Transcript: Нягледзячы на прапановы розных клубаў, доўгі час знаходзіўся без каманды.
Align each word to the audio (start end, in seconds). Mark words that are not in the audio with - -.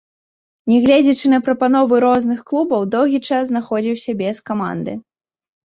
Нягледзячы 0.71 1.27
на 1.33 1.39
прапановы 1.49 1.95
розных 2.07 2.39
клубаў, 2.49 2.81
доўгі 2.97 3.19
час 3.29 3.43
знаходзіўся 3.53 4.21
без 4.25 4.35
каманды. 4.51 4.91